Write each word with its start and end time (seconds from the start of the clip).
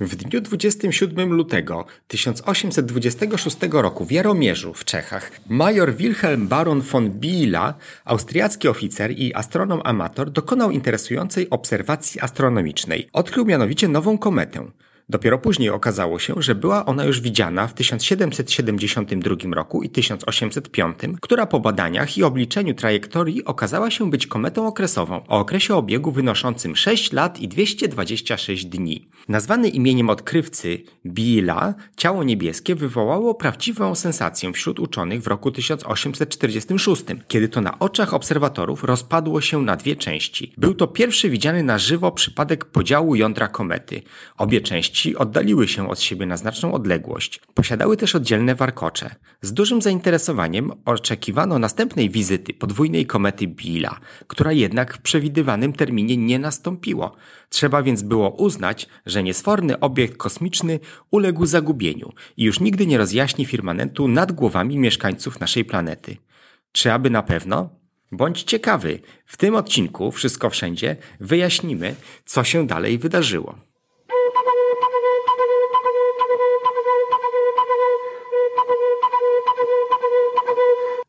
W 0.00 0.16
dniu 0.16 0.40
27 0.40 1.32
lutego 1.32 1.84
1826 2.08 3.56
roku 3.72 4.04
w 4.04 4.12
Jaromierzu 4.12 4.74
w 4.74 4.84
Czechach 4.84 5.30
major 5.48 5.94
Wilhelm 5.94 6.48
Baron 6.48 6.80
von 6.80 7.10
Biela, 7.10 7.74
austriacki 8.04 8.68
oficer 8.68 9.10
i 9.10 9.34
astronom 9.34 9.80
amator, 9.84 10.30
dokonał 10.30 10.70
interesującej 10.70 11.50
obserwacji 11.50 12.20
astronomicznej. 12.20 13.08
Odkrył 13.12 13.44
mianowicie 13.44 13.88
nową 13.88 14.18
kometę. 14.18 14.66
Dopiero 15.10 15.38
później 15.38 15.70
okazało 15.70 16.18
się, 16.18 16.34
że 16.36 16.54
była 16.54 16.86
ona 16.86 17.04
już 17.04 17.20
widziana 17.20 17.66
w 17.66 17.74
1772 17.74 19.54
roku 19.54 19.82
i 19.82 19.88
1805, 19.88 20.98
która 21.20 21.46
po 21.46 21.60
badaniach 21.60 22.18
i 22.18 22.22
obliczeniu 22.22 22.74
trajektorii 22.74 23.44
okazała 23.44 23.90
się 23.90 24.10
być 24.10 24.26
kometą 24.26 24.66
okresową 24.66 25.26
o 25.28 25.38
okresie 25.38 25.74
obiegu 25.74 26.12
wynoszącym 26.12 26.76
6 26.76 27.12
lat 27.12 27.40
i 27.40 27.48
226 27.48 28.66
dni. 28.66 29.08
Nazwany 29.28 29.68
imieniem 29.68 30.10
odkrywcy 30.10 30.82
Biela, 31.06 31.74
ciało 31.96 32.24
niebieskie 32.24 32.74
wywołało 32.74 33.34
prawdziwą 33.34 33.94
sensację 33.94 34.52
wśród 34.52 34.80
uczonych 34.80 35.22
w 35.22 35.26
roku 35.26 35.50
1846, 35.50 37.04
kiedy 37.28 37.48
to 37.48 37.60
na 37.60 37.78
oczach 37.78 38.14
obserwatorów 38.14 38.84
rozpadło 38.84 39.40
się 39.40 39.62
na 39.62 39.76
dwie 39.76 39.96
części. 39.96 40.52
Był 40.56 40.74
to 40.74 40.86
pierwszy 40.86 41.30
widziany 41.30 41.62
na 41.62 41.78
żywo 41.78 42.12
przypadek 42.12 42.64
podziału 42.64 43.14
jądra 43.14 43.48
komety. 43.48 44.02
Obie 44.38 44.60
części 44.60 44.99
Ci 45.00 45.16
oddaliły 45.16 45.68
się 45.68 45.88
od 45.88 46.00
siebie 46.00 46.26
na 46.26 46.36
znaczną 46.36 46.74
odległość. 46.74 47.40
Posiadały 47.54 47.96
też 47.96 48.14
oddzielne 48.14 48.54
warkocze. 48.54 49.14
Z 49.42 49.52
dużym 49.52 49.82
zainteresowaniem 49.82 50.72
oczekiwano 50.84 51.58
następnej 51.58 52.10
wizyty 52.10 52.54
podwójnej 52.54 53.06
komety 53.06 53.46
Billa, 53.46 54.00
która 54.26 54.52
jednak 54.52 54.94
w 54.94 55.02
przewidywanym 55.02 55.72
terminie 55.72 56.16
nie 56.16 56.38
nastąpiło. 56.38 57.16
Trzeba 57.48 57.82
więc 57.82 58.02
było 58.02 58.30
uznać, 58.30 58.88
że 59.06 59.22
niesforny 59.22 59.80
obiekt 59.80 60.16
kosmiczny 60.16 60.80
uległ 61.10 61.46
zagubieniu 61.46 62.12
i 62.36 62.44
już 62.44 62.60
nigdy 62.60 62.86
nie 62.86 62.98
rozjaśni 62.98 63.46
firmamentu 63.46 64.08
nad 64.08 64.32
głowami 64.32 64.78
mieszkańców 64.78 65.40
naszej 65.40 65.64
planety. 65.64 66.16
Czy 66.72 66.92
aby 66.92 67.10
na 67.10 67.22
pewno? 67.22 67.70
Bądź 68.12 68.42
ciekawy. 68.42 69.00
W 69.26 69.36
tym 69.36 69.54
odcinku 69.54 70.12
Wszystko 70.12 70.50
Wszędzie 70.50 70.96
wyjaśnimy, 71.20 71.94
co 72.24 72.44
się 72.44 72.66
dalej 72.66 72.98
wydarzyło. 72.98 73.69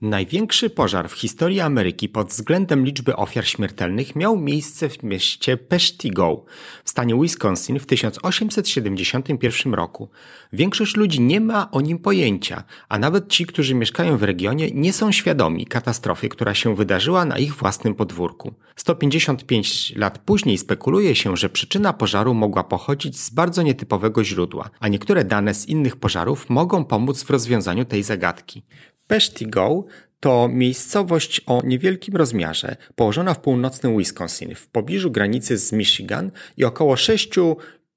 Największy 0.02 0.70
pożar 0.70 1.10
w 1.10 1.14
historii 1.14 1.60
Ameryki 1.60 2.10
pod 2.10 2.28
względem 2.28 2.86
liczby 2.86 3.16
ofiar 3.16 3.48
śmiertelnych 3.48 4.16
miał 4.16 4.38
miejsce 4.38 4.90
w 4.90 5.04
mieście 5.04 5.58
Peshtigo 5.58 6.46
w 6.84 6.90
stanie 6.90 7.16
Wisconsin 7.22 7.80
w 7.80 7.86
1871 7.86 9.74
roku. 9.74 10.10
Większość 10.54 10.96
ludzi 10.96 11.22
nie 11.22 11.42
ma 11.42 11.72
o 11.72 11.82
nim 11.82 12.00
pojęcia, 12.00 12.64
a 12.90 13.00
nawet 13.00 13.28
ci, 13.28 13.46
którzy 13.46 13.76
mieszkają 13.76 14.18
w 14.18 14.24
regionie, 14.24 14.72
nie 14.72 14.94
są 14.94 15.12
świadomi 15.12 15.66
katastrofy, 15.66 16.30
która 16.30 16.54
się 16.54 16.76
wydarzyła 16.76 17.26
na 17.26 17.38
ich 17.38 17.56
własnym 17.56 17.96
podwórku. 17.96 18.54
155 18.76 19.94
lat 19.96 20.18
później 20.18 20.58
spekuluje 20.58 21.16
się, 21.16 21.38
że 21.38 21.50
przyczyna 21.50 21.94
pożaru 21.94 22.34
mogła 22.34 22.64
pochodzić 22.64 23.20
z 23.20 23.30
bardzo 23.30 23.62
nietypowego 23.62 24.24
źródła, 24.24 24.70
a 24.80 24.88
niektóre 24.88 25.26
dane 25.26 25.54
z 25.54 25.66
innych 25.68 25.96
pożarów 25.96 26.50
mogą 26.50 26.86
pomóc 26.86 27.24
w 27.24 27.30
rozwiązaniu 27.30 27.86
tej 27.86 28.04
zagadki. 28.04 28.64
Peshtigo 29.12 29.84
to 30.20 30.50
miejscowość 30.54 31.42
o 31.45 31.62
niewielkim 31.66 32.16
rozmiarze, 32.16 32.76
położona 32.95 33.34
w 33.34 33.40
północnym 33.40 33.98
Wisconsin, 33.98 34.56
w 34.56 34.67
pobliżu 34.67 35.12
granicy 35.12 35.58
z 35.58 35.72
Michigan 35.72 36.31
i 36.58 36.64
około 36.66 36.95
6 36.95 37.30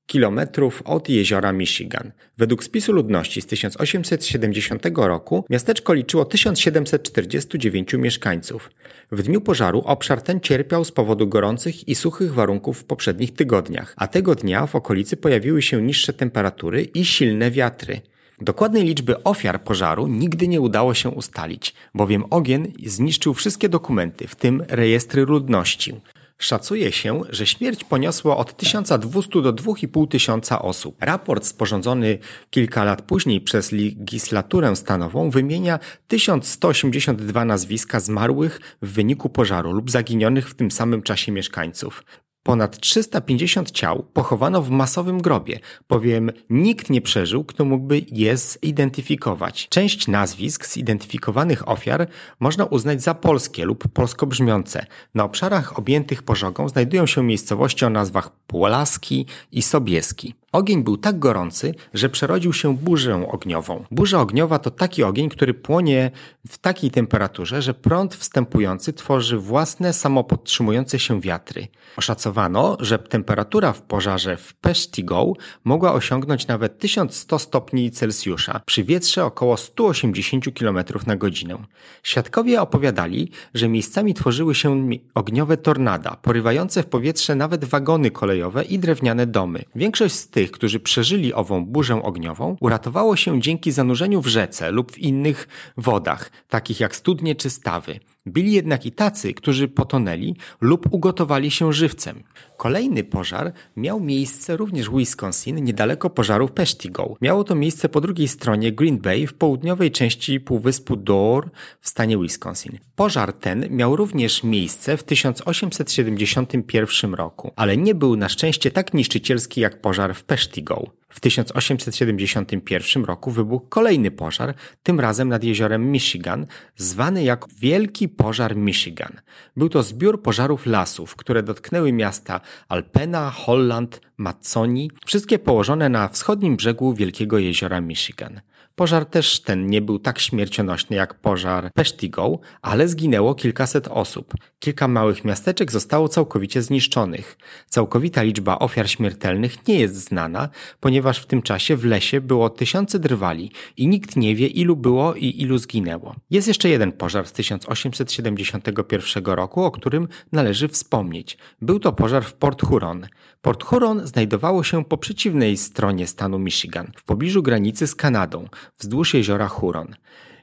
kilometrów 0.06 0.82
od 0.84 1.08
jeziora 1.08 1.52
Michigan. 1.52 2.12
Według 2.38 2.64
spisu 2.64 2.92
ludności 2.92 3.42
z 3.42 3.46
1870 3.46 4.82
roku 4.96 5.44
miasteczko 5.50 5.92
liczyło 5.92 6.24
1749 6.24 7.92
mieszkańców. 7.92 8.70
W 9.12 9.22
dniu 9.22 9.40
pożaru 9.40 9.82
obszar 9.84 10.22
ten 10.22 10.40
cierpiał 10.40 10.84
z 10.84 10.92
powodu 10.92 11.28
gorących 11.28 11.88
i 11.88 11.94
suchych 11.94 12.34
warunków 12.34 12.78
w 12.78 12.84
poprzednich 12.84 13.34
tygodniach, 13.34 13.94
a 13.96 14.06
tego 14.06 14.34
dnia 14.34 14.66
w 14.66 14.76
okolicy 14.76 15.16
pojawiły 15.16 15.62
się 15.62 15.82
niższe 15.82 16.12
temperatury 16.12 16.82
i 16.82 17.04
silne 17.04 17.50
wiatry. 17.50 18.00
Dokładnej 18.40 18.84
liczby 18.84 19.22
ofiar 19.22 19.64
pożaru 19.64 20.06
nigdy 20.06 20.48
nie 20.48 20.60
udało 20.60 20.94
się 20.94 21.08
ustalić, 21.08 21.74
bowiem 21.94 22.24
ogień 22.30 22.72
zniszczył 22.86 23.34
wszystkie 23.34 23.68
dokumenty, 23.68 24.28
w 24.28 24.34
tym 24.34 24.64
rejestry 24.68 25.24
ludności. 25.24 25.94
Szacuje 26.38 26.92
się, 26.92 27.20
że 27.30 27.46
śmierć 27.46 27.84
poniosło 27.84 28.36
od 28.36 28.56
1200 28.56 29.42
do 29.42 29.52
2500 29.52 30.52
osób. 30.52 30.96
Raport 31.00 31.44
sporządzony 31.44 32.18
kilka 32.50 32.84
lat 32.84 33.02
później 33.02 33.40
przez 33.40 33.72
legislaturę 33.72 34.76
stanową 34.76 35.30
wymienia 35.30 35.78
1182 36.08 37.44
nazwiska 37.44 38.00
zmarłych 38.00 38.60
w 38.82 38.92
wyniku 38.92 39.28
pożaru 39.28 39.72
lub 39.72 39.90
zaginionych 39.90 40.50
w 40.50 40.54
tym 40.54 40.70
samym 40.70 41.02
czasie 41.02 41.32
mieszkańców. 41.32 42.04
Ponad 42.46 42.78
350 42.78 43.70
ciał 43.70 44.04
pochowano 44.12 44.62
w 44.62 44.70
masowym 44.70 45.22
grobie, 45.22 45.60
bowiem 45.88 46.30
nikt 46.50 46.90
nie 46.90 47.00
przeżył, 47.00 47.44
kto 47.44 47.64
mógłby 47.64 48.02
je 48.12 48.36
zidentyfikować. 48.36 49.68
Część 49.68 50.08
nazwisk 50.08 50.66
zidentyfikowanych 50.66 51.68
ofiar 51.68 52.06
można 52.40 52.64
uznać 52.64 53.02
za 53.02 53.14
polskie 53.14 53.64
lub 53.64 53.88
polsko 53.88 54.26
brzmiące. 54.26 54.86
Na 55.14 55.24
obszarach 55.24 55.78
objętych 55.78 56.22
pożogą 56.22 56.68
znajdują 56.68 57.06
się 57.06 57.22
miejscowości 57.22 57.84
o 57.84 57.90
nazwach 57.90 58.30
Polaski 58.46 59.26
i 59.52 59.62
Sobieski. 59.62 60.34
Ogień 60.54 60.84
był 60.84 60.96
tak 60.96 61.18
gorący, 61.18 61.74
że 61.94 62.08
przerodził 62.08 62.52
się 62.52 62.76
burzę 62.76 63.28
ogniową. 63.28 63.84
Burza 63.90 64.20
ogniowa 64.20 64.58
to 64.58 64.70
taki 64.70 65.02
ogień, 65.02 65.28
który 65.28 65.54
płonie 65.54 66.10
w 66.48 66.58
takiej 66.58 66.90
temperaturze, 66.90 67.62
że 67.62 67.74
prąd 67.74 68.14
wstępujący 68.14 68.92
tworzy 68.92 69.38
własne 69.38 69.92
samopodtrzymujące 69.92 70.98
się 70.98 71.20
wiatry. 71.20 71.68
Oszacowano, 71.96 72.76
że 72.80 72.98
temperatura 72.98 73.72
w 73.72 73.82
pożarze 73.82 74.36
w 74.36 74.54
Peshtigo 74.54 75.32
mogła 75.64 75.92
osiągnąć 75.92 76.46
nawet 76.46 76.78
1100 76.78 77.38
stopni 77.38 77.90
Celsjusza 77.90 78.60
przy 78.66 78.84
wietrze 78.84 79.24
około 79.24 79.56
180 79.56 80.44
km 80.58 80.78
na 81.06 81.16
godzinę. 81.16 81.56
Świadkowie 82.02 82.62
opowiadali, 82.62 83.30
że 83.54 83.68
miejscami 83.68 84.14
tworzyły 84.14 84.54
się 84.54 84.88
ogniowe 85.14 85.56
tornada, 85.56 86.16
porywające 86.22 86.82
w 86.82 86.86
powietrze 86.86 87.34
nawet 87.34 87.64
wagony 87.64 88.10
kolejowe 88.10 88.64
i 88.64 88.78
drewniane 88.78 89.26
domy. 89.26 89.64
Większość 89.74 90.14
z 90.14 90.28
tych 90.28 90.43
tych, 90.44 90.50
którzy 90.50 90.80
przeżyli 90.80 91.34
ową 91.34 91.66
burzę 91.66 92.02
ogniową, 92.02 92.56
uratowało 92.60 93.16
się 93.16 93.40
dzięki 93.40 93.72
zanurzeniu 93.72 94.20
w 94.20 94.26
rzece 94.26 94.70
lub 94.70 94.92
w 94.92 94.98
innych 94.98 95.48
wodach, 95.76 96.30
takich 96.48 96.80
jak 96.80 96.96
studnie 96.96 97.34
czy 97.34 97.50
stawy. 97.50 98.00
Byli 98.26 98.52
jednak 98.52 98.86
i 98.86 98.92
tacy, 98.92 99.34
którzy 99.34 99.68
potonęli 99.68 100.36
lub 100.60 100.86
ugotowali 100.90 101.50
się 101.50 101.72
żywcem. 101.72 102.22
Kolejny 102.56 103.04
pożar 103.04 103.52
miał 103.76 104.00
miejsce 104.00 104.56
również 104.56 104.90
w 104.90 104.98
Wisconsin, 104.98 105.64
niedaleko 105.64 106.10
pożaru 106.10 106.48
Peshtigo. 106.48 107.16
Miało 107.20 107.44
to 107.44 107.54
miejsce 107.54 107.88
po 107.88 108.00
drugiej 108.00 108.28
stronie 108.28 108.72
Green 108.72 108.98
Bay 108.98 109.26
w 109.26 109.34
południowej 109.34 109.90
części 109.90 110.40
półwyspu 110.40 110.96
Door 110.96 111.50
w 111.80 111.88
stanie 111.88 112.18
Wisconsin. 112.18 112.78
Pożar 112.96 113.32
ten 113.32 113.66
miał 113.70 113.96
również 113.96 114.42
miejsce 114.42 114.96
w 114.96 115.02
1871 115.02 117.14
roku, 117.14 117.52
ale 117.56 117.76
nie 117.76 117.94
był 117.94 118.16
na 118.16 118.28
szczęście 118.28 118.70
tak 118.70 118.94
niszczycielski 118.94 119.60
jak 119.60 119.80
pożar 119.80 120.14
w 120.14 120.24
Peshtigo. 120.24 120.90
W 121.14 121.20
1871 121.20 123.04
roku 123.04 123.30
wybuchł 123.30 123.66
kolejny 123.68 124.10
pożar, 124.10 124.54
tym 124.82 125.00
razem 125.00 125.28
nad 125.28 125.44
jeziorem 125.44 125.90
Michigan, 125.90 126.46
zwany 126.76 127.24
jak 127.24 127.44
Wielki 127.58 128.08
Pożar 128.08 128.56
Michigan. 128.56 129.20
Był 129.56 129.68
to 129.68 129.82
zbiór 129.82 130.22
pożarów 130.22 130.66
lasów, 130.66 131.16
które 131.16 131.42
dotknęły 131.42 131.92
miasta 131.92 132.40
Alpena, 132.68 133.30
Holland, 133.30 134.00
Mazzoni, 134.16 134.90
wszystkie 135.06 135.38
położone 135.38 135.88
na 135.88 136.08
wschodnim 136.08 136.56
brzegu 136.56 136.94
Wielkiego 136.94 137.38
Jeziora 137.38 137.80
Michigan. 137.80 138.40
Pożar 138.76 139.06
też 139.06 139.40
ten 139.40 139.66
nie 139.66 139.82
był 139.82 139.98
tak 139.98 140.18
śmiercionośny 140.18 140.96
jak 140.96 141.14
pożar 141.14 141.70
Peshtigo, 141.74 142.38
ale 142.62 142.88
zginęło 142.88 143.34
kilkaset 143.34 143.88
osób. 143.88 144.34
Kilka 144.58 144.88
małych 144.88 145.24
miasteczek 145.24 145.72
zostało 145.72 146.08
całkowicie 146.08 146.62
zniszczonych. 146.62 147.38
Całkowita 147.66 148.22
liczba 148.22 148.58
ofiar 148.58 148.90
śmiertelnych 148.90 149.68
nie 149.68 149.80
jest 149.80 149.94
znana, 149.94 150.48
ponieważ 150.80 151.18
w 151.18 151.26
tym 151.26 151.42
czasie 151.42 151.76
w 151.76 151.84
lesie 151.84 152.20
było 152.20 152.50
tysiące 152.50 152.98
drwali 152.98 153.50
i 153.76 153.88
nikt 153.88 154.16
nie 154.16 154.34
wie 154.34 154.46
ilu 154.46 154.76
było 154.76 155.14
i 155.14 155.42
ilu 155.42 155.58
zginęło. 155.58 156.14
Jest 156.30 156.48
jeszcze 156.48 156.68
jeden 156.68 156.92
pożar 156.92 157.26
z 157.26 157.32
1871 157.32 159.24
roku, 159.24 159.64
o 159.64 159.70
którym 159.70 160.08
należy 160.32 160.68
wspomnieć. 160.68 161.38
Był 161.60 161.80
to 161.80 161.92
pożar 161.92 162.24
w 162.24 162.34
Port 162.34 162.62
Huron. 162.62 163.06
Port 163.44 163.64
Huron 163.64 164.06
znajdowało 164.06 164.62
się 164.62 164.84
po 164.84 164.96
przeciwnej 164.96 165.56
stronie 165.56 166.06
stanu 166.06 166.38
Michigan, 166.38 166.92
w 166.96 167.04
pobliżu 167.04 167.42
granicy 167.42 167.86
z 167.86 167.94
Kanadą, 167.94 168.48
wzdłuż 168.78 169.14
jeziora 169.14 169.48
Huron. 169.48 169.94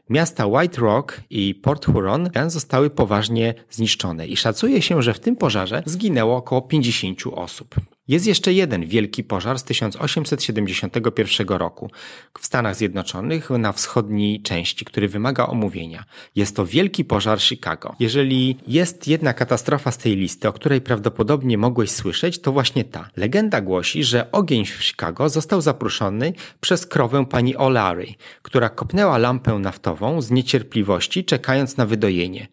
Miasta 0.09 0.45
White 0.45 0.81
Rock 0.81 1.21
i 1.30 1.56
Port 1.56 1.86
Huron 1.86 2.30
zostały 2.48 2.89
poważnie 2.89 3.53
zniszczone 3.69 4.27
i 4.27 4.38
szacuje 4.38 4.81
się, 4.81 5.01
że 5.01 5.13
w 5.13 5.19
tym 5.19 5.36
pożarze 5.36 5.83
zginęło 5.86 6.36
około 6.36 6.62
50 6.62 7.19
osób. 7.31 7.75
Jest 8.11 8.27
jeszcze 8.27 8.53
jeden 8.53 8.85
wielki 8.85 9.23
pożar 9.23 9.59
z 9.59 9.63
1871 9.63 11.47
roku 11.47 11.91
w 12.39 12.45
Stanach 12.45 12.75
Zjednoczonych 12.75 13.49
na 13.49 13.71
wschodniej 13.71 14.41
części, 14.41 14.85
który 14.85 15.07
wymaga 15.07 15.45
omówienia. 15.45 16.03
Jest 16.35 16.55
to 16.55 16.65
wielki 16.65 17.05
pożar 17.05 17.41
Chicago. 17.41 17.95
Jeżeli 17.99 18.57
jest 18.67 19.07
jedna 19.07 19.33
katastrofa 19.33 19.91
z 19.91 19.97
tej 19.97 20.15
listy, 20.15 20.47
o 20.47 20.53
której 20.53 20.81
prawdopodobnie 20.81 21.57
mogłeś 21.57 21.91
słyszeć, 21.91 22.39
to 22.39 22.51
właśnie 22.51 22.83
ta. 22.83 23.09
Legenda 23.17 23.61
głosi, 23.61 24.03
że 24.03 24.31
ogień 24.31 24.65
w 24.65 24.83
Chicago 24.83 25.29
został 25.29 25.61
zapruszony 25.61 26.33
przez 26.61 26.85
krowę 26.85 27.25
pani 27.25 27.55
O'Larry, 27.55 28.13
która 28.41 28.69
kopnęła 28.69 29.17
lampę 29.17 29.53
naftową 29.53 30.21
z 30.21 30.31
niecierpliwości, 30.31 31.25
czekając 31.25 31.77
na 31.77 31.85
wydojenie. 31.85 32.47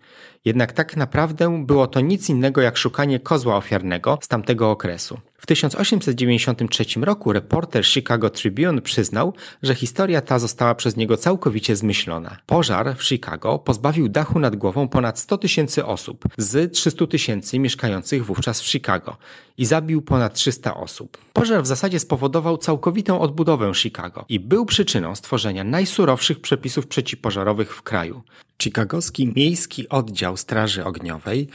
Jednak 0.48 0.72
tak 0.72 0.96
naprawdę 0.96 1.64
było 1.66 1.86
to 1.86 2.00
nic 2.00 2.28
innego 2.28 2.60
jak 2.60 2.76
szukanie 2.76 3.20
kozła 3.20 3.56
ofiarnego 3.56 4.18
z 4.22 4.28
tamtego 4.28 4.70
okresu. 4.70 5.20
W 5.38 5.46
1893 5.46 6.84
roku 7.00 7.32
reporter 7.32 7.86
Chicago 7.86 8.30
Tribune 8.30 8.82
przyznał, 8.82 9.32
że 9.62 9.74
historia 9.74 10.20
ta 10.20 10.38
została 10.38 10.74
przez 10.74 10.96
niego 10.96 11.16
całkowicie 11.16 11.76
zmyślona. 11.76 12.36
Pożar 12.46 12.96
w 12.96 13.04
Chicago 13.04 13.58
pozbawił 13.58 14.08
dachu 14.08 14.38
nad 14.38 14.56
głową 14.56 14.88
ponad 14.88 15.18
100 15.18 15.38
tysięcy 15.38 15.84
osób 15.84 16.24
z 16.38 16.72
300 16.72 17.06
tysięcy 17.06 17.58
mieszkających 17.58 18.26
wówczas 18.26 18.62
w 18.62 18.66
Chicago 18.66 19.16
i 19.58 19.66
zabił 19.66 20.02
ponad 20.02 20.34
300 20.34 20.76
osób. 20.76 21.18
Pożar 21.32 21.62
w 21.62 21.66
zasadzie 21.66 22.00
spowodował 22.00 22.58
całkowitą 22.58 23.20
odbudowę 23.20 23.74
Chicago 23.74 24.24
i 24.28 24.40
był 24.40 24.66
przyczyną 24.66 25.14
stworzenia 25.14 25.64
najsurowszych 25.64 26.40
przepisów 26.40 26.86
przeciwpożarowych 26.86 27.76
w 27.76 27.82
kraju. 27.82 28.22
Chicagowski 28.62 29.32
Miejski 29.36 29.88
Oddział 29.88 30.36
Straży 30.36 30.84
Ogniowej 30.84 31.48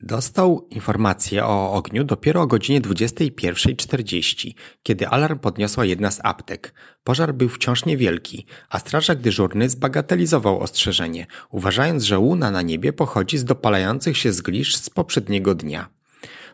Dostał 0.00 0.66
informację 0.70 1.44
o 1.44 1.72
ogniu 1.72 2.04
dopiero 2.04 2.42
o 2.42 2.46
godzinie 2.46 2.80
21.40, 2.80 4.54
kiedy 4.82 5.08
alarm 5.08 5.38
podniosła 5.38 5.84
jedna 5.84 6.10
z 6.10 6.20
aptek. 6.22 6.74
Pożar 7.04 7.34
był 7.34 7.48
wciąż 7.48 7.84
niewielki, 7.84 8.46
a 8.68 8.78
strażak 8.78 9.20
dyżurny 9.20 9.68
zbagatelizował 9.68 10.60
ostrzeżenie, 10.60 11.26
uważając, 11.50 12.04
że 12.04 12.18
łuna 12.18 12.50
na 12.50 12.62
niebie 12.62 12.92
pochodzi 12.92 13.38
z 13.38 13.44
dopalających 13.44 14.16
się 14.16 14.32
zgliszcz 14.32 14.76
z 14.76 14.90
poprzedniego 14.90 15.54
dnia. 15.54 15.97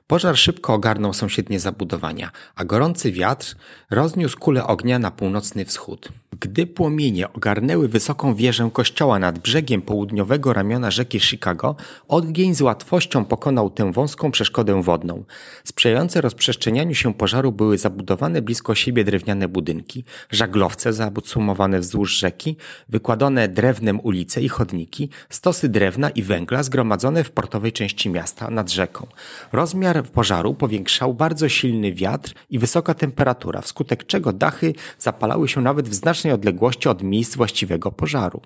Pożar 0.07 0.37
szybko 0.37 0.75
ogarnął 0.75 1.13
sąsiednie 1.13 1.61
zabudowania, 1.61 2.31
a 2.55 2.65
gorący 2.65 3.13
wiatr 3.13 3.57
rozniósł 3.91 4.39
kulę 4.39 4.67
ognia 4.67 4.99
na 4.99 5.11
północny 5.11 5.65
wschód. 5.65 6.09
Gdy 6.41 6.67
płomienie 6.67 7.33
ogarnęły 7.33 7.89
wysoką 7.89 8.35
wieżę 8.35 8.71
kościoła 8.73 9.19
nad 9.19 9.39
brzegiem 9.39 9.83
południowego 9.83 10.53
ramiona 10.53 10.91
rzeki 10.91 11.21
Chicago, 11.21 11.77
ogień 12.09 12.55
z 12.55 12.61
łatwością 12.61 13.25
pokonał 13.25 13.71
tę 13.71 13.93
wąską 13.93 14.31
przeszkodę 14.31 14.83
wodną. 14.83 15.25
Sprzyjające 15.65 16.21
rozprzestrzenianiu 16.21 16.95
się 16.95 17.15
pożaru 17.15 17.53
były 17.53 17.79
zabudowane 17.79 18.43
blisko 18.43 18.75
siebie 18.75 19.05
drewniane 19.05 19.49
budynki, 19.49 20.05
żaglowce 20.31 20.93
zabudowane 20.93 21.81
wzdłuż 21.81 22.19
rzeki, 22.19 22.57
wykładane 22.89 23.49
drewnem 23.49 24.01
ulice 24.01 24.43
i 24.43 24.49
chodniki, 24.49 25.09
stosy 25.31 25.69
drewna 25.69 26.11
i 26.11 26.23
węgla 26.23 26.63
zgromadzone 26.63 27.25
w 27.25 27.31
portowej 27.31 27.73
części 27.73 28.11
miasta 28.11 28.51
nad 28.51 28.71
rzeką. 28.71 29.07
Rozmiar 29.53 29.94
pożaru 30.03 30.55
powiększał 30.55 31.15
bardzo 31.15 31.49
silny 31.49 31.93
wiatr 31.93 32.35
i 32.51 32.59
wysoka 32.59 32.95
temperatura, 32.95 33.61
wskutek 33.61 34.07
czego 34.07 34.33
dachy 34.33 34.75
zapalały 34.99 35.49
się 35.49 35.61
nawet 35.61 35.89
w 35.89 35.95
znacznej 35.95 36.33
odległości 36.33 36.89
od 36.89 37.03
miejsc 37.03 37.37
właściwego 37.37 37.93
pożaru. 37.93 38.41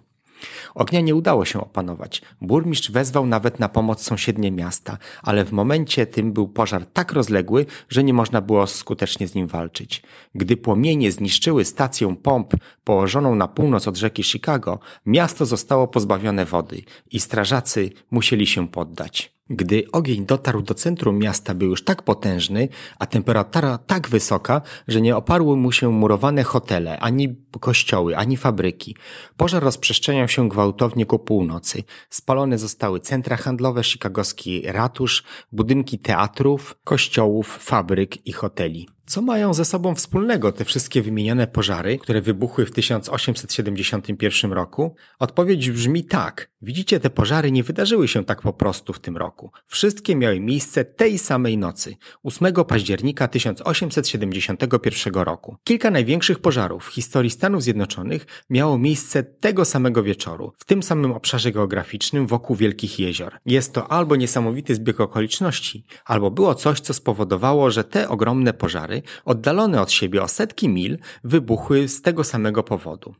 Ognia 0.74 1.00
nie 1.00 1.14
udało 1.14 1.44
się 1.44 1.60
opanować. 1.60 2.22
Burmistrz 2.40 2.90
wezwał 2.90 3.26
nawet 3.26 3.60
na 3.60 3.68
pomoc 3.68 4.02
sąsiednie 4.02 4.50
miasta, 4.50 4.98
ale 5.22 5.44
w 5.44 5.52
momencie 5.52 6.06
tym 6.06 6.32
był 6.32 6.48
pożar 6.48 6.86
tak 6.86 7.12
rozległy, 7.12 7.66
że 7.88 8.04
nie 8.04 8.14
można 8.14 8.40
było 8.40 8.66
skutecznie 8.66 9.28
z 9.28 9.34
nim 9.34 9.46
walczyć. 9.46 10.02
Gdy 10.34 10.56
płomienie 10.56 11.12
zniszczyły 11.12 11.64
stację 11.64 12.16
pomp 12.16 12.54
położoną 12.84 13.34
na 13.34 13.48
północ 13.48 13.88
od 13.88 13.96
rzeki 13.96 14.22
Chicago, 14.22 14.78
miasto 15.06 15.46
zostało 15.46 15.88
pozbawione 15.88 16.44
wody 16.44 16.82
i 17.10 17.20
strażacy 17.20 17.90
musieli 18.10 18.46
się 18.46 18.68
poddać. 18.68 19.37
Gdy 19.50 19.84
ogień 19.92 20.26
dotarł 20.26 20.62
do 20.62 20.74
centrum 20.74 21.18
miasta, 21.18 21.54
był 21.54 21.70
już 21.70 21.84
tak 21.84 22.02
potężny, 22.02 22.68
a 22.98 23.06
temperatura 23.06 23.78
tak 23.78 24.08
wysoka, 24.08 24.62
że 24.88 25.00
nie 25.00 25.16
oparły 25.16 25.56
mu 25.56 25.72
się 25.72 25.92
murowane 25.92 26.42
hotele, 26.42 26.98
ani 27.00 27.36
kościoły, 27.60 28.16
ani 28.16 28.36
fabryki. 28.36 28.96
Pożar 29.36 29.62
rozprzestrzeniał 29.62 30.28
się 30.28 30.48
gwałtownie 30.48 31.06
ku 31.06 31.18
północy. 31.18 31.84
Spalone 32.10 32.58
zostały 32.58 33.00
centra 33.00 33.36
handlowe, 33.36 33.82
chicagowski 33.82 34.62
ratusz, 34.66 35.24
budynki 35.52 35.98
teatrów, 35.98 36.78
kościołów, 36.84 37.58
fabryk 37.60 38.26
i 38.26 38.32
hoteli. 38.32 38.97
Co 39.08 39.22
mają 39.22 39.54
ze 39.54 39.64
sobą 39.64 39.94
wspólnego 39.94 40.52
te 40.52 40.64
wszystkie 40.64 41.02
wymienione 41.02 41.46
pożary, 41.46 41.98
które 41.98 42.20
wybuchły 42.20 42.66
w 42.66 42.70
1871 42.70 44.52
roku? 44.52 44.94
Odpowiedź 45.18 45.70
brzmi 45.70 46.04
tak. 46.04 46.50
Widzicie, 46.62 47.00
te 47.00 47.10
pożary 47.10 47.52
nie 47.52 47.62
wydarzyły 47.62 48.08
się 48.08 48.24
tak 48.24 48.42
po 48.42 48.52
prostu 48.52 48.92
w 48.92 49.00
tym 49.00 49.16
roku. 49.16 49.50
Wszystkie 49.66 50.16
miały 50.16 50.40
miejsce 50.40 50.84
tej 50.84 51.18
samej 51.18 51.58
nocy, 51.58 51.96
8 52.22 52.52
października 52.68 53.28
1871 53.28 55.14
roku. 55.14 55.56
Kilka 55.64 55.90
największych 55.90 56.38
pożarów 56.38 56.84
w 56.84 56.92
historii 56.92 57.30
Stanów 57.30 57.62
Zjednoczonych 57.62 58.26
miało 58.50 58.78
miejsce 58.78 59.22
tego 59.22 59.64
samego 59.64 60.02
wieczoru, 60.02 60.52
w 60.56 60.64
tym 60.64 60.82
samym 60.82 61.12
obszarze 61.12 61.52
geograficznym 61.52 62.26
wokół 62.26 62.56
Wielkich 62.56 62.98
Jezior. 62.98 63.38
Jest 63.46 63.72
to 63.72 63.92
albo 63.92 64.16
niesamowity 64.16 64.74
zbieg 64.74 65.00
okoliczności, 65.00 65.84
albo 66.04 66.30
było 66.30 66.54
coś, 66.54 66.80
co 66.80 66.94
spowodowało, 66.94 67.70
że 67.70 67.84
te 67.84 68.08
ogromne 68.08 68.52
pożary 68.52 68.97
oddalone 69.24 69.80
od 69.80 69.92
siebie 69.92 70.22
o 70.22 70.28
setki 70.28 70.68
mil, 70.68 70.98
wybuchły 71.24 71.88
z 71.88 72.02
tego 72.02 72.24
samego 72.24 72.62
powodu. 72.62 73.14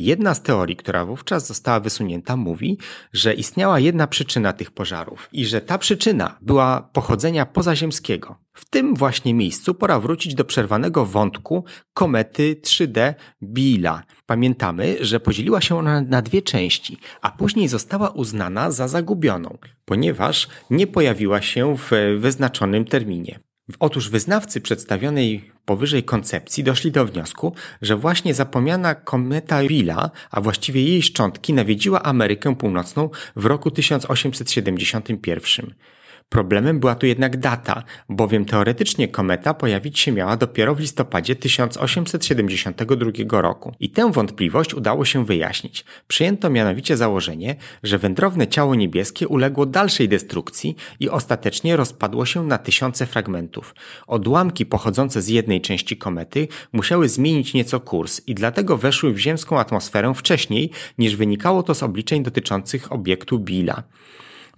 Jedna 0.00 0.34
z 0.34 0.42
teorii, 0.42 0.76
która 0.76 1.04
wówczas 1.04 1.46
została 1.46 1.80
wysunięta, 1.80 2.36
mówi, 2.36 2.78
że 3.12 3.34
istniała 3.34 3.80
jedna 3.80 4.06
przyczyna 4.06 4.52
tych 4.52 4.70
pożarów 4.70 5.28
i 5.32 5.46
że 5.46 5.60
ta 5.60 5.78
przyczyna 5.78 6.38
była 6.40 6.88
pochodzenia 6.92 7.46
pozaziemskiego. 7.46 8.36
W 8.52 8.70
tym 8.70 8.94
właśnie 8.94 9.34
miejscu 9.34 9.74
pora 9.74 10.00
wrócić 10.00 10.34
do 10.34 10.44
przerwanego 10.44 11.06
wątku 11.06 11.64
komety 11.94 12.60
3D 12.62 13.14
Biela. 13.42 14.02
Pamiętamy, 14.26 14.96
że 15.00 15.20
podzieliła 15.20 15.60
się 15.60 15.78
ona 15.78 16.00
na 16.00 16.22
dwie 16.22 16.42
części, 16.42 16.98
a 17.20 17.30
później 17.30 17.68
została 17.68 18.10
uznana 18.10 18.70
za 18.70 18.88
zagubioną, 18.88 19.58
ponieważ 19.84 20.48
nie 20.70 20.86
pojawiła 20.86 21.42
się 21.42 21.76
w 21.76 21.90
wyznaczonym 22.18 22.84
terminie. 22.84 23.40
Otóż 23.78 24.10
wyznawcy 24.10 24.60
przedstawionej 24.60 25.50
powyżej 25.64 26.02
koncepcji 26.02 26.64
doszli 26.64 26.92
do 26.92 27.06
wniosku, 27.06 27.54
że 27.82 27.96
właśnie 27.96 28.34
zapomniana 28.34 28.94
kometa 28.94 29.62
Willa, 29.62 30.10
a 30.30 30.40
właściwie 30.40 30.82
jej 30.82 31.02
szczątki, 31.02 31.52
nawiedziła 31.52 32.02
Amerykę 32.02 32.56
Północną 32.56 33.10
w 33.36 33.46
roku 33.46 33.70
1871. 33.70 35.74
Problemem 36.30 36.80
była 36.80 36.94
tu 36.94 37.06
jednak 37.06 37.36
data, 37.36 37.82
bowiem 38.08 38.44
teoretycznie 38.44 39.08
kometa 39.08 39.54
pojawić 39.54 39.98
się 39.98 40.12
miała 40.12 40.36
dopiero 40.36 40.74
w 40.74 40.80
listopadzie 40.80 41.36
1872 41.36 43.40
roku. 43.40 43.74
I 43.80 43.90
tę 43.90 44.12
wątpliwość 44.12 44.74
udało 44.74 45.04
się 45.04 45.24
wyjaśnić. 45.24 45.84
Przyjęto 46.08 46.50
mianowicie 46.50 46.96
założenie, 46.96 47.56
że 47.82 47.98
wędrowne 47.98 48.48
ciało 48.48 48.74
niebieskie 48.74 49.28
uległo 49.28 49.66
dalszej 49.66 50.08
destrukcji 50.08 50.76
i 51.00 51.08
ostatecznie 51.08 51.76
rozpadło 51.76 52.26
się 52.26 52.46
na 52.46 52.58
tysiące 52.58 53.06
fragmentów. 53.06 53.74
Odłamki 54.06 54.66
pochodzące 54.66 55.22
z 55.22 55.28
jednej 55.28 55.60
części 55.60 55.96
komety 55.96 56.48
musiały 56.72 57.08
zmienić 57.08 57.54
nieco 57.54 57.80
kurs 57.80 58.20
i 58.26 58.34
dlatego 58.34 58.76
weszły 58.76 59.12
w 59.12 59.18
ziemską 59.18 59.58
atmosferę 59.58 60.14
wcześniej 60.14 60.70
niż 60.98 61.16
wynikało 61.16 61.62
to 61.62 61.74
z 61.74 61.82
obliczeń 61.82 62.22
dotyczących 62.22 62.92
obiektu 62.92 63.38
Billa. 63.38 63.82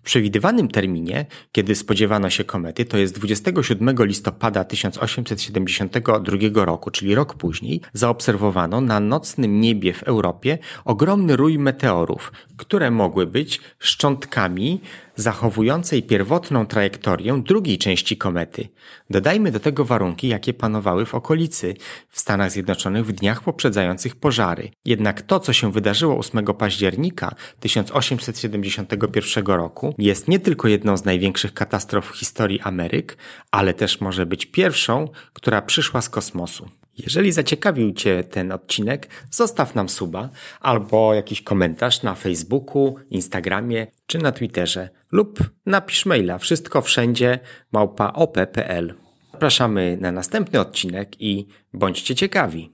W 0.03 0.05
przewidywanym 0.05 0.69
terminie, 0.69 1.27
kiedy 1.53 1.75
spodziewano 1.75 2.31
się 2.31 2.45
komety, 2.45 2.85
to 2.85 2.99
jest 2.99 3.15
27 3.15 3.97
listopada 3.99 4.65
1872 4.65 6.65
roku, 6.65 6.91
czyli 6.91 7.15
rok 7.15 7.35
później, 7.35 7.81
zaobserwowano 7.93 8.81
na 8.81 9.01
nocnym 9.01 9.61
niebie 9.61 9.93
w 9.93 10.03
Europie 10.03 10.59
ogromny 10.85 11.37
rój 11.37 11.59
meteorów, 11.59 12.33
które 12.57 12.91
mogły 12.91 13.27
być 13.27 13.61
szczątkami 13.79 14.81
zachowującej 15.23 16.03
pierwotną 16.03 16.67
trajektorię 16.67 17.43
drugiej 17.47 17.79
części 17.79 18.17
komety. 18.17 18.69
Dodajmy 19.11 19.53
do 19.53 19.61
tego 19.61 19.85
warunki, 19.85 20.29
jakie 20.29 20.55
panowały 20.55 21.07
w 21.07 21.15
okolicy 21.15 21.75
w 22.09 22.21
Stanach 22.21 22.51
Zjednoczonych 22.51 23.07
w 23.07 23.13
dniach 23.13 23.43
poprzedzających 23.43 24.17
pożary. 24.17 24.71
Jednak 24.85 25.23
to, 25.23 25.41
co 25.41 25.53
się 25.53 25.73
wydarzyło 25.73 26.19
8 26.19 26.45
października 26.45 27.35
1871 27.61 29.47
roku, 29.47 29.95
jest 29.99 30.29
nie 30.29 30.39
tylko 30.39 30.69
jedną 30.69 30.97
z 30.97 31.05
największych 31.05 31.55
katastrof 31.55 32.11
w 32.11 32.17
historii 32.17 32.61
Ameryk, 32.61 33.17
ale 33.51 33.75
też 33.75 34.01
może 34.01 34.27
być 34.27 34.47
pierwszą, 34.47 35.09
która 35.33 35.63
przyszła 35.63 36.01
z 36.03 36.09
kosmosu. 36.09 36.82
Jeżeli 36.99 37.33
zaciekawił 37.33 37.93
Cię 37.93 38.25
ten 38.25 38.53
odcinek, 38.53 39.09
zostaw 39.31 39.75
nam 39.75 39.89
suba 39.89 40.31
albo 40.61 41.15
jakiś 41.15 41.43
komentarz 41.43 42.03
na 42.03 42.15
Facebooku, 42.15 42.97
Instagramie 43.11 43.87
czy 44.07 44.19
na 44.19 44.33
Twitterze 44.33 44.89
lub 45.13 45.39
napisz 45.67 46.07
maila 46.07 46.39
wszystko 46.39 46.83
wszędzie 46.83 47.39
małpa 47.73 48.13
op.pl. 48.13 48.95
Zapraszamy 49.33 49.99
na 50.01 50.13
następny 50.13 50.61
odcinek 50.61 51.21
i 51.21 51.47
bądźcie 51.75 52.15
ciekawi. 52.15 52.72